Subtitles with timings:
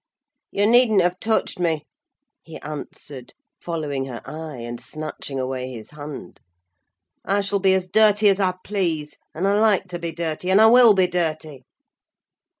[0.49, 1.85] "You needn't have touched me!"
[2.41, 6.39] he answered, following her eye and snatching away his hand.
[7.23, 10.59] "I shall be as dirty as I please: and I like to be dirty, and
[10.59, 11.65] I will be dirty."